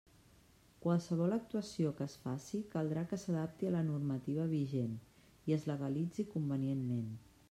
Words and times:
Qualsevol 0.83 1.35
actuació 1.35 1.91
que 1.99 2.03
es 2.11 2.15
faci 2.23 2.61
caldrà 2.75 3.03
que 3.11 3.19
s'adapti 3.23 3.69
a 3.69 3.73
la 3.75 3.83
normativa 3.89 4.47
vigent 4.55 4.97
i 5.51 5.55
es 5.59 5.69
legalitzi 5.73 6.27
convenientment. 6.37 7.13